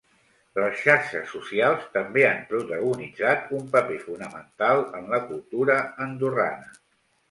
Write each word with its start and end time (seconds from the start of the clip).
Les 0.59 0.79
xarxes 0.85 1.27
socials 1.33 1.83
també 1.99 2.25
han 2.31 2.41
protagonitzat 2.55 3.55
un 3.61 3.71
paper 3.79 4.01
fonamental 4.09 4.85
en 5.03 5.09
la 5.17 5.25
cultura 5.31 5.83
andorrana. 6.11 6.79